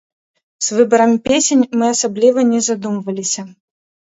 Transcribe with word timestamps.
З 0.67 0.77
выбарам 0.79 1.13
песень 1.29 1.61
мы 1.83 1.91
асабліва 1.97 2.47
не 2.53 2.63
задумваліся. 2.71 3.47